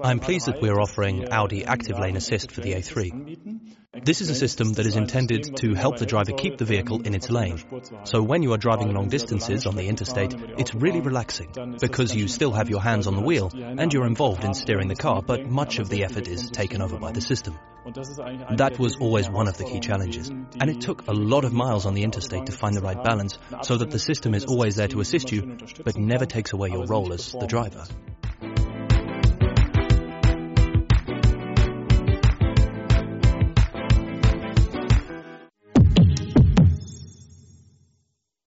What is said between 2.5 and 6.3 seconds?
for the A3. This is a system that is intended to help the